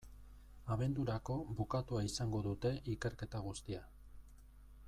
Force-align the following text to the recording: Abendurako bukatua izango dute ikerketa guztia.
Abendurako 0.75 1.35
bukatua 1.59 2.03
izango 2.09 2.41
dute 2.49 2.75
ikerketa 2.97 3.47
guztia. 3.51 3.87